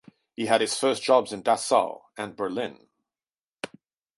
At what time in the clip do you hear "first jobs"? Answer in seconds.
0.75-1.31